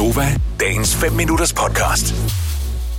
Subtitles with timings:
[0.00, 2.14] Gunova, dagens 5 minutters podcast.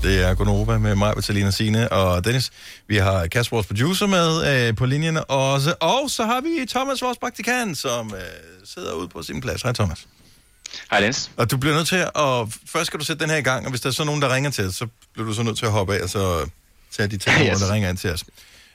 [0.04, 2.51] Det er Gunova med mig, Vitalina Sine og Dennis.
[2.88, 5.75] Vi har Kasper, vores producer, med øh, på linjen også.
[5.79, 8.21] Og så har vi Thomas, vores praktikant, som øh,
[8.66, 9.61] sidder ude på sin plads.
[9.61, 10.07] Hej Thomas.
[10.91, 11.32] Hej Lens.
[11.38, 12.60] Og du bliver nødt til at...
[12.66, 14.36] Først skal du sætte den her i gang, og hvis der er så nogen, der
[14.36, 16.50] ringer til os, så bliver du så nødt til at hoppe af og så
[16.98, 17.60] tage de telefoner, Yes.
[17.60, 18.24] der ringer ind til os.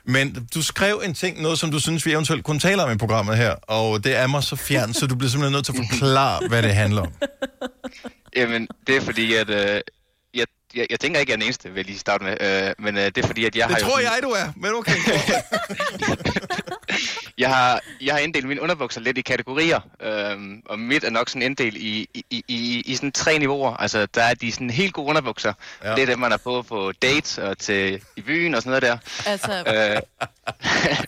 [0.08, 2.96] Men du skrev en ting, noget som du synes, vi eventuelt kunne tale om i
[2.96, 5.78] programmet her, og det er mig så fjern, så du bliver simpelthen nødt til at
[5.90, 7.12] forklare, hvad det handler om.
[8.36, 9.50] Jamen, det er fordi, at...
[9.50, 9.80] Øh,
[10.34, 12.36] jeg, jeg, jeg tænker ikke, jeg er den eneste, vil jeg lige starte med.
[12.40, 14.52] Øh, men øh, det er fordi, at jeg Det har tror jo jeg, du er,
[14.56, 14.92] men okay.
[17.42, 19.80] jeg har, jeg har inddelt mine underbukser lidt i kategorier.
[20.02, 23.76] Øh, og mit er nok sådan inddelt i, i, i, i, i sådan tre niveauer.
[23.76, 25.52] Altså, der er de sådan helt gode underbukser.
[25.84, 25.94] Ja.
[25.94, 28.82] Det er dem, man har på på dates og til i byen og sådan noget
[28.82, 28.98] der.
[29.26, 30.00] Altså, Øh,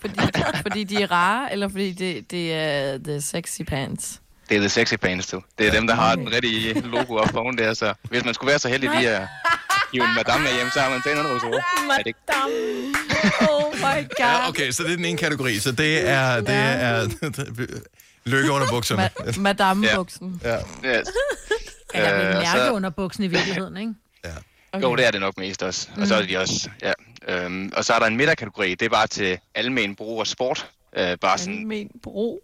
[0.01, 0.19] fordi,
[0.61, 4.21] fordi de er rare, eller fordi det, det er the sexy pants?
[4.49, 5.41] Det er the sexy pants, du.
[5.57, 7.73] Det er dem, der har den rigtige logo op foran der.
[7.73, 9.27] Så hvis man skulle være så heldig lige at
[9.93, 11.55] hive en madame med hjem, så har man pæne underbukser på.
[11.91, 12.19] Er det ikke?
[13.51, 14.15] Oh my god.
[14.19, 15.59] Ja, okay, så det er den ene kategori.
[15.59, 17.07] Så det er, det er
[18.25, 19.09] lykke under bukserne.
[19.19, 20.41] Ma- Madame-buksen.
[20.43, 20.55] Ja.
[20.85, 21.07] Yes.
[21.93, 23.93] Eller Øh, mærke så- under buksen i virkeligheden, ikke?
[24.73, 24.83] Okay.
[24.83, 25.87] Jo, det er det nok mest også.
[25.97, 26.91] Og så er de også, ja.
[27.27, 30.67] Øhm, og så er der en midterkategori, det er bare til almen brug og sport.
[30.97, 32.41] Øh, bare sådan, Min bro.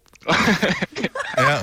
[1.38, 1.44] ja.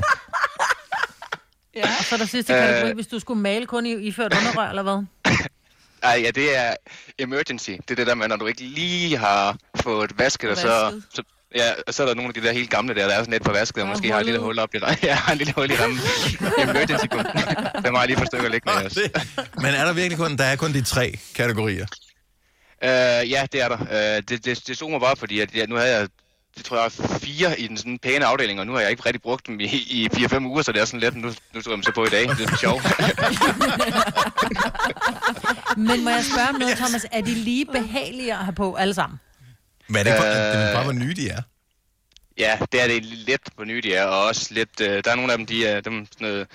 [1.76, 1.82] Ja.
[2.00, 2.60] Og så er der sidste Øh.
[2.60, 5.06] kategori, hvis du skulle male kun i iført underrør, eller hvad?
[6.12, 6.76] ej, ja, det er
[7.20, 7.70] emergency.
[7.72, 11.24] Det er det der med, når du ikke lige har fået vasket, og så, så,
[11.56, 13.32] ja, og så er der nogle af de der helt gamle der, der er sådan
[13.32, 14.60] lidt for vasket, og måske har et lille hullet.
[14.62, 14.98] hul op i rammen.
[15.10, 16.00] Ja, har en lille hul i rammen.
[16.70, 17.26] emergency kun.
[17.86, 19.00] Den har jeg lige for stykker liggende også.
[19.14, 21.86] Det, men er der virkelig kun, der er kun de tre kategorier?
[22.84, 22.90] Øh,
[23.32, 23.82] ja, det er der.
[24.18, 26.08] Øh, det, det, det slog mig bare, fordi at, ja, nu havde jeg,
[26.58, 29.22] det tror jeg, fire i den sådan pæne afdeling, og nu har jeg ikke rigtig
[29.22, 31.76] brugt dem i, i 4-5 uger, så det er sådan lidt, nu, nu tog jeg
[31.76, 32.30] dem så på i dag.
[32.30, 32.84] Det er sjovt.
[35.88, 37.06] Men må jeg spørge om noget, Thomas?
[37.12, 39.20] Er de lige behagelige at have på alle sammen?
[39.88, 40.34] Men er det, ikke, Øh.
[40.34, 41.42] bare, det er bare, hvor nye de er?
[42.38, 45.16] ja, det er det lidt på nye, de er, og også lidt, øh, der er
[45.16, 46.48] nogle af dem, de er dem, sådan noget,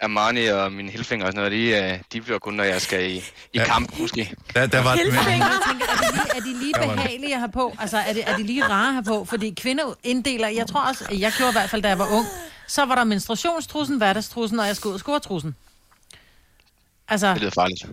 [0.00, 3.10] Armani og min Hilfinger og sådan noget, de, øh, de bliver kun, når jeg skal
[3.10, 3.22] i, i
[3.54, 3.64] Ja.
[3.64, 4.34] kamp, måske.
[4.54, 7.52] Der, der var, Men jeg tænker, er de lige, er de lige behagelige at have
[7.52, 7.74] på?
[7.78, 9.24] Altså, er, det, er de lige rare at have på?
[9.24, 12.26] Fordi kvinder inddeler, jeg tror også, jeg gjorde i hvert fald, da jeg var ung,
[12.66, 15.56] så var der menstruationstrussen, hverdagstrussen, og jeg skulle ud af scoretrussen.
[17.08, 17.84] Altså, Det lyder farligt.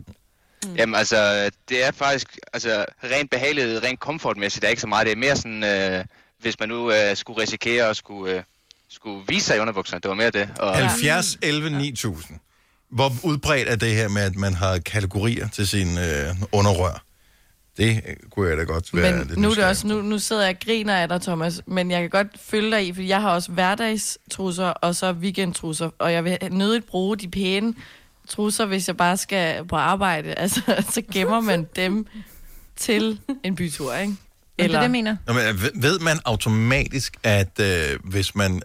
[0.66, 0.76] Mm.
[0.76, 5.06] Jamen altså, det er faktisk, altså rent behagelighed, rent komfortmæssigt, der er ikke så meget.
[5.06, 6.06] Det er mere sådan, øh,
[6.40, 8.44] hvis man nu øh, skulle risikere at skulle, øh,
[8.94, 10.02] skulle vise sig i underbukserne.
[10.02, 10.50] Det var mere det.
[10.60, 12.40] Og, 70, 11, 9000.
[12.90, 17.04] Hvor udbredt er det her med, at man har kategorier til sin øh, underrør?
[17.78, 20.20] Det øh, kunne jeg da godt være Men lidt nu, er det også, nu, nu
[20.20, 23.08] sidder jeg og griner af dig, Thomas, men jeg kan godt følge dig i, fordi
[23.08, 27.74] jeg har også hverdagstrusser og så weekendtrusser, og jeg vil nødigt bruge de pæne
[28.30, 30.34] trusser, hvis jeg bare skal på arbejde.
[30.44, 32.06] Altså, så gemmer man dem
[32.76, 34.14] til en bytur, ikke?
[34.58, 34.68] eller...
[34.68, 35.18] det er det, jeg mener.
[35.28, 38.62] Nå, men ved- ved man automatisk, at øh, hvis man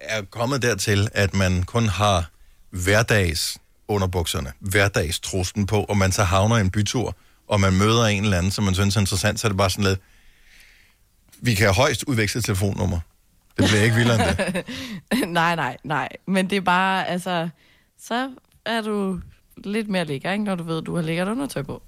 [0.00, 2.30] er kommet dertil, at man kun har
[2.70, 7.16] hverdags underbukserne, hverdagstrusten på, og man så havner i en bytur,
[7.48, 9.70] og man møder en eller anden, som man synes er interessant, så er det bare
[9.70, 10.00] sådan lidt,
[11.40, 13.00] vi kan højst udveksle telefonnummer.
[13.58, 14.64] Det bliver ikke vildere end det.
[15.28, 16.08] nej, nej, nej.
[16.26, 17.48] Men det er bare, altså,
[18.02, 18.30] så
[18.64, 19.20] er du
[19.56, 20.44] lidt mere lækker, ikke?
[20.44, 21.82] Når du ved, at du har lækkert undertøj på,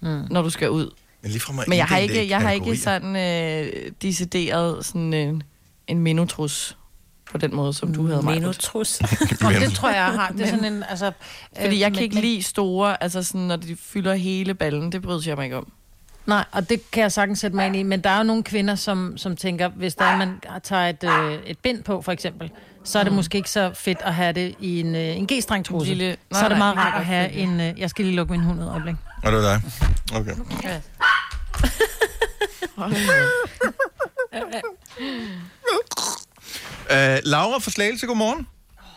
[0.00, 0.24] mm.
[0.30, 0.90] når du skal ud.
[1.22, 5.14] Men, lige fra mig Men jeg har ikke, jeg har ikke sådan øh, decideret sådan
[5.14, 5.42] en,
[5.86, 6.76] en minotrus
[7.30, 8.38] på den måde, som du havde, Maja.
[8.40, 9.00] Menotrus.
[9.46, 10.28] Og det tror jeg, jeg har.
[10.28, 11.12] Det er sådan en, altså...
[11.60, 15.02] Fordi jeg øh, kan ikke lide store, altså sådan, når de fylder hele ballen, det
[15.02, 15.72] bryder jeg mig ikke om.
[16.26, 18.42] Nej, og det kan jeg sagtens sætte mig ind i, men der er jo nogle
[18.42, 22.12] kvinder, som, som tænker, hvis der er, man tager et, øh, et bind på, for
[22.12, 22.50] eksempel,
[22.84, 23.16] så er det mm.
[23.16, 25.94] måske ikke så fedt at have det i en, øh, en g-streng trusse.
[25.94, 27.60] Lille- Så nej, er det nej, meget kan rart at have en...
[27.60, 28.94] Øh, jeg skal lige lukke min hund ud øjeblik.
[29.24, 29.62] Og det var dig.
[30.14, 30.34] Okay.
[36.94, 38.46] Uh, Laura fra Slagelse, godmorgen.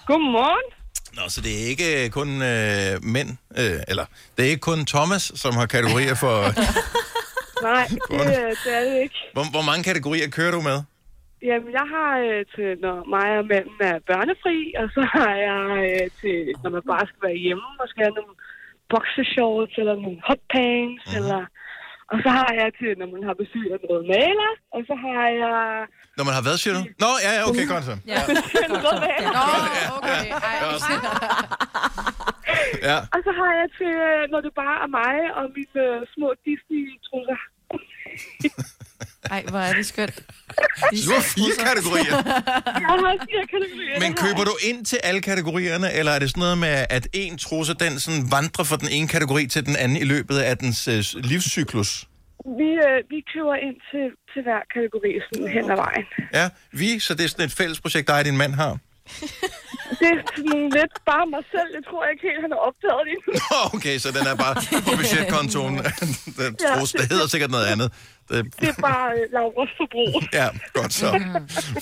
[0.10, 0.68] Godmorgen.
[1.18, 3.30] Nå, så det er ikke øh, kun øh, mænd,
[3.62, 6.36] øh, eller det er ikke kun Thomas, som har kategorier for...
[7.70, 9.20] Nej, det, øh, det er det ikke.
[9.36, 10.78] hvor, hvor mange kategorier kører du med?
[11.48, 15.64] Jamen, jeg har øh, til, når mig og manden er børnefri, og så har jeg
[15.88, 18.36] øh, til, når man bare skal være hjemme og skal have nogle
[18.92, 21.18] boxershorts eller nogle hotpants, mm.
[21.20, 21.42] eller...
[22.12, 25.26] Og så har jeg til, når man har besøg af noget maler, og så har
[25.44, 25.58] jeg
[26.18, 26.82] Når man har været, siger du?
[27.04, 27.96] Nå, ja, ja, okay, godt så.
[28.14, 28.20] Ja,
[29.06, 29.32] maler.
[29.38, 29.46] Nå,
[29.98, 30.24] okay.
[30.50, 30.56] Ej.
[32.90, 32.98] Ja.
[33.16, 36.28] Og så har jeg til, øh, når det bare er mig og mine øh, små
[36.46, 37.40] Disney-trusser.
[39.32, 40.16] Ej, hvor er det skønt.
[40.92, 42.16] De Så du har fire kategorier.
[42.16, 44.00] Jeg har fire kategorier.
[44.00, 47.38] Men køber du ind til alle kategorierne, eller er det sådan noget med, at en
[47.38, 50.88] trusse, den sådan vandrer fra den ene kategori til den anden i løbet af dens
[50.88, 52.08] øh, livscyklus?
[52.60, 56.06] Vi, øh, vi køber ind til, til hver kategori sådan hen ad vejen.
[56.34, 58.72] Ja, vi, så det er sådan et fælles projekt, dig og din mand har.
[60.02, 61.70] Det er sådan lidt bare mig selv.
[61.78, 63.18] Jeg tror ikke helt, han har opdaget det
[63.76, 64.56] okay, så den er bare
[64.88, 65.74] på budgetkontoen.
[66.40, 66.76] den Ja.
[66.76, 67.88] trusse, det hedder sikkert noget andet.
[68.30, 70.12] Det, Det er bare øh, Lauras forbrug.
[70.40, 71.10] ja, godt så.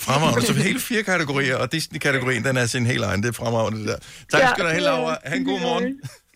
[0.06, 0.46] Fremragende.
[0.46, 3.22] Så hele fire kategorier, og Disney-kategorien, den er sin helt egen.
[3.22, 3.98] Det er fremragende, det der.
[4.38, 5.16] Tak skal du have, Laura.
[5.24, 5.84] Ha' en god morgen.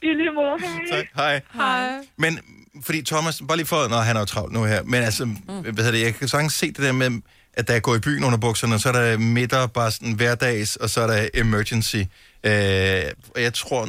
[0.02, 0.56] I lige måde.
[0.60, 0.86] Hej.
[0.96, 1.04] Tak.
[1.16, 1.40] Hej.
[1.54, 1.88] Hej.
[2.18, 2.38] Men,
[2.84, 5.34] fordi Thomas, bare lige for, når han er jo travlt nu her, men altså, mm.
[5.46, 7.10] hvad hedder det, jeg kan sagtens se det der med,
[7.56, 10.90] at der går i byen under bukserne, så er der midter, bare sådan hverdags, og
[10.90, 11.96] så er der emergency.
[12.44, 13.02] Øh,
[13.34, 13.84] og jeg tror,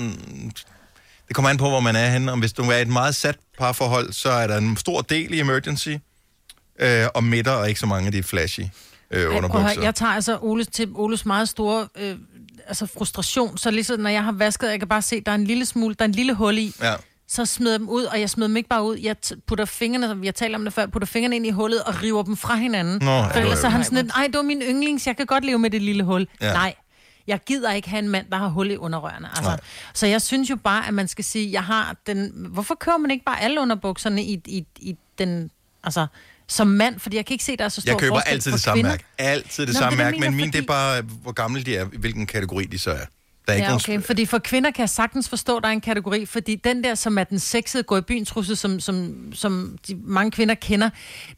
[1.27, 2.31] det kommer an på, hvor man er henne.
[2.31, 5.33] Om hvis du er i et meget sat parforhold, så er der en stor del
[5.33, 5.89] i emergency,
[6.79, 8.59] øh, og midter, og ikke så mange af de flashy
[9.11, 9.75] øh, Ej, underbukser.
[9.75, 12.15] høre, jeg tager altså Oles, til Oles meget store øh,
[12.67, 15.43] altså frustration, så ligesom når jeg har vasket, jeg kan bare se, der er en
[15.45, 16.93] lille smule, der er en lille hul i, Ja.
[17.27, 18.97] Så smider jeg dem ud, og jeg smider dem ikke bare ud.
[18.97, 19.15] Jeg
[19.47, 22.23] putter fingrene, som jeg talte om det før, putter fingrene ind i hullet og river
[22.23, 22.99] dem fra hinanden.
[23.01, 25.45] Nå, For ellers så han sådan lidt, ej, det var min yndlings, jeg kan godt
[25.45, 26.27] leve med det lille hul.
[26.41, 26.53] Ja.
[26.53, 26.75] Nej,
[27.27, 29.27] jeg gider ikke have en mand, der har hul i underrørene.
[29.27, 29.43] Altså.
[29.43, 29.59] Nej.
[29.93, 32.31] Så jeg synes jo bare, at man skal sige, jeg har den...
[32.49, 35.51] Hvorfor kører man ikke bare alle underbukserne i, i, i den...
[35.83, 36.07] Altså,
[36.47, 38.61] som mand, fordi jeg kan ikke se, der er så stor Jeg køber altid det
[38.61, 39.03] samme mærke.
[39.17, 41.85] Altid det Nå, samme det mærke, men min, det er bare, hvor gamle de er,
[41.85, 43.05] hvilken kategori de så er.
[43.47, 43.99] Der er ikke Ja, nogen...
[43.99, 44.01] okay.
[44.07, 46.95] Fordi for kvinder kan jeg sagtens forstå, at der er en kategori, fordi den der,
[46.95, 50.89] som er den sexede gå i byen trusse, som, som, som de mange kvinder kender,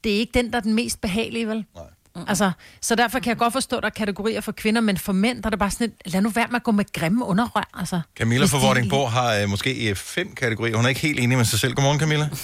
[0.03, 1.65] det er ikke den, der er den mest behagelige, vel?
[1.75, 1.83] Nej.
[2.27, 2.51] Altså,
[2.81, 5.41] så derfor kan jeg godt forstå, at der er kategorier for kvinder, men for mænd,
[5.41, 7.69] der er det bare sådan et, lad nu være med at gå med grimme underrør,
[7.73, 8.01] altså.
[8.17, 10.75] Camilla fra Vordingborg har øh, måske øh, fem kategorier.
[10.75, 11.73] Hun er ikke helt enig med sig selv.
[11.73, 12.29] Godmorgen, Camilla.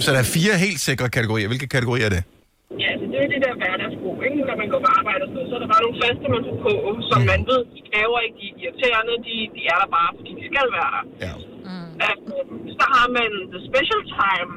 [0.00, 1.46] Så der er fire helt sikre kategorier.
[1.46, 2.22] Hvilke kategorier er det?
[3.14, 4.38] Det er det der hverdagsbrug, ikke?
[4.50, 6.56] Når man går på arbejde og sådan så er der bare nogle faste, man får
[6.66, 6.72] på,
[7.10, 10.30] som man ved, de kræver ikke, de er irriterende, de, de er der bare, fordi
[10.40, 11.04] de skal være der.
[11.24, 11.32] Ja.
[12.04, 12.16] Øh,
[12.78, 14.52] så har man the special time,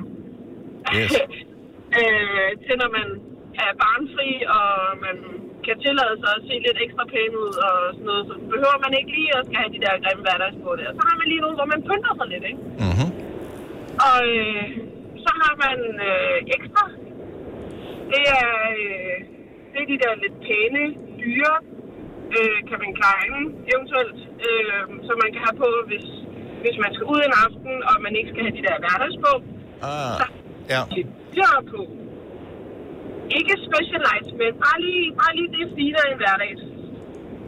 [0.95, 1.11] Yes.
[1.99, 3.07] øh, til når man
[3.63, 4.69] er barnfri, og
[5.05, 5.15] man
[5.65, 8.93] kan tillade sig at se lidt ekstra pæn ud og sådan noget, så behøver man
[8.99, 10.89] ikke lige at skal have de der grimme hverdagsbrug der.
[10.97, 12.61] Så har man lige nogle, hvor man pynter sig lidt, ikke?
[12.85, 13.09] Mm-hmm.
[14.09, 14.65] Og øh,
[15.25, 15.77] så har man
[16.09, 16.83] øh, ekstra.
[18.13, 18.49] Det er,
[18.81, 19.17] øh,
[19.71, 20.83] det er de der lidt pæne,
[21.21, 21.55] dyre
[22.37, 23.35] øh, Calvin Klein
[23.73, 26.05] eventuelt, øh, som man kan have på, hvis,
[26.63, 29.31] hvis man skal ud en aften, og man ikke skal have de der hverdags på.
[29.89, 30.15] Ah,
[30.73, 30.81] ja.
[31.33, 31.79] De har på.
[33.37, 36.63] Ikke specialized, men bare lige, bare lige det finere end hverdags.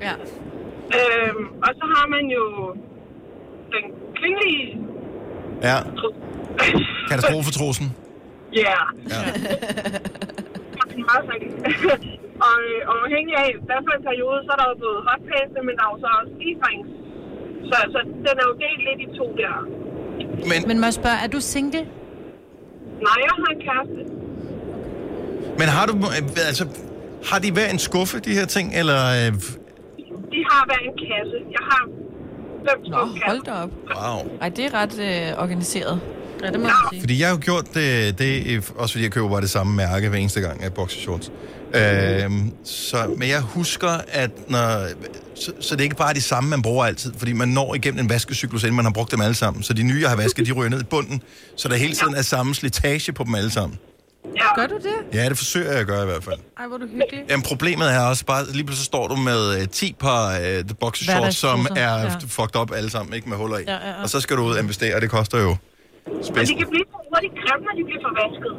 [0.05, 0.13] Ja.
[0.97, 2.45] Øhm, og så har man jo
[3.75, 3.85] den
[4.17, 4.65] klingelige
[5.63, 5.77] Ja.
[7.09, 7.95] Katastrofetrusen.
[8.53, 8.79] Ja.
[9.09, 9.21] Ja.
[11.07, 11.43] Meget sagt.
[12.47, 15.53] og, øh, og afhængig af, hvad for en periode, så er der jo både hotpants,
[15.67, 16.89] men der er jo så også e-drinks.
[17.69, 19.55] Så, så den er jo delt lidt i to der.
[20.49, 21.81] Men, Men må jeg spørge, er du single?
[23.05, 24.01] Nej, jeg har en kæreste.
[25.59, 25.93] men har du...
[26.15, 26.65] øh, Altså,
[27.29, 28.99] har de hver en skuffe, de her ting, eller...
[29.19, 29.31] Øh,
[30.33, 31.37] De har hver en kasse.
[31.57, 31.81] Jeg har
[32.67, 32.97] fem Nå,
[33.27, 33.71] hold da op.
[33.95, 34.37] wow.
[34.41, 35.99] Ej, det er ret øh, organiseret.
[36.43, 37.01] Ja, det må jeg sige.
[37.01, 40.09] Fordi jeg har jo gjort det, det også fordi jeg køber bare det samme mærke
[40.09, 41.31] hver eneste gang af boxershorts.
[41.73, 44.87] Øhm, så, men jeg husker, at når,
[45.35, 47.99] så, så det er ikke bare de samme, man bruger altid, fordi man når igennem
[47.99, 49.63] en vaskecyklus, inden man har brugt dem alle sammen.
[49.63, 51.21] Så de nye, jeg har vasket, de ryger ned i bunden,
[51.55, 53.79] så der hele tiden er samme slitage på dem alle sammen.
[54.55, 55.13] Gør du det?
[55.13, 56.39] Ja, det forsøger jeg at gøre i hvert fald.
[56.59, 57.23] Ej, hvor er du hyggelig.
[57.29, 61.37] Jamen, problemet er også bare, lige pludselig står du med uh, 10 par uh, boxershorts,
[61.37, 62.09] som er ja.
[62.27, 63.63] fucked up alle sammen, ikke med huller i.
[63.67, 64.01] Ja, ja, ja.
[64.03, 65.55] Og så skal du ud og investere, og det koster jo
[66.05, 66.57] Og de spidsen.
[66.61, 68.53] kan blive så hurtigt grimme, når de bliver forvasket.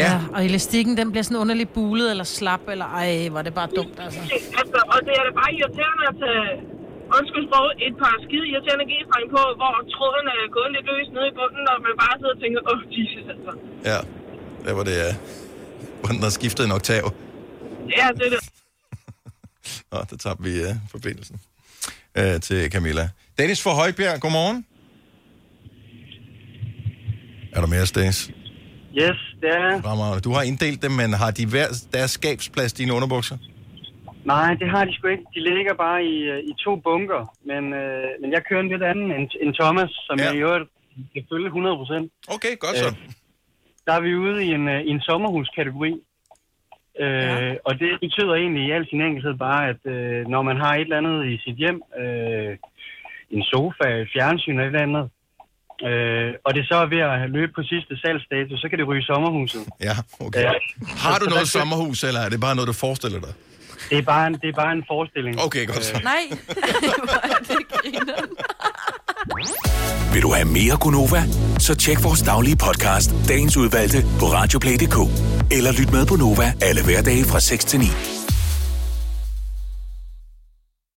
[0.00, 3.46] Ja, Ja, og elastikken, den bliver sådan underligt bulet eller slap, eller ej, hvor er
[3.48, 4.20] det bare dumt, altså.
[4.60, 6.46] Altså, og det er da bare irriterende at tage,
[7.18, 8.94] undskyld sprog, et par skide irriterende g
[9.36, 12.40] på, hvor tråden er gået lidt løs nede i bunden, og man bare sidder og
[12.42, 13.52] tænker, åh, oh, Jesus, altså.
[13.90, 13.98] ja.
[14.64, 15.12] Der var det, uh,
[16.00, 17.04] hvor den har skiftet en oktav.
[17.98, 18.42] Ja, det er det.
[19.92, 21.36] Nå, der tabte vi uh, forbindelsen
[22.20, 23.04] uh, til Camilla.
[23.38, 24.66] Dennis fra Højbjerg, godmorgen.
[27.60, 28.20] Er der mere, Dennis?
[29.02, 30.20] Yes, det er Fremragende.
[30.28, 33.36] Du har inddelt dem, men har de hver deres skabsplads, dine underbukser?
[34.32, 35.26] Nej, det har de sgu ikke.
[35.34, 37.22] De ligger bare i, øh, i to bunker.
[37.50, 40.24] Men, øh, men jeg kører en lidt anden end, end Thomas, som Ja.
[40.24, 40.68] jeg i øvrigt
[41.14, 42.06] kan følge 100 procent.
[42.36, 42.86] Okay, godt så.
[42.88, 42.92] Øh,
[43.86, 45.92] Der er vi ude i en, øh, i en sommerhuskategori.
[47.04, 47.54] Øh, ja.
[47.68, 50.80] Og det betyder egentlig i al sin enkelhed bare, at øh, når man har et
[50.80, 52.52] eller andet i sit hjem, øh,
[53.36, 55.10] en sofa, et fjernsyn eller et eller andet,
[55.88, 59.02] øh, og det så er ved at løbe på sidste salgsdato, så kan det ryge
[59.02, 59.62] sommerhuset.
[59.88, 59.94] Ja,
[60.26, 60.42] okay.
[60.42, 60.52] Ja.
[61.04, 63.32] Har du noget sommerhus, eller er det bare noget, du forestiller dig?
[63.90, 65.40] Det er bare en, det er bare en forestilling.
[65.46, 66.00] Okay, godt så.
[66.04, 66.22] Nej,
[66.98, 68.30] hvor er det.
[70.12, 71.22] Vil du have mere Gunova?
[71.58, 74.98] Så tjek vores daglige podcast, dagens udvalgte, på radioplay.dk.
[75.56, 77.86] Eller lyt med på Nova alle hverdage fra 6 til 9.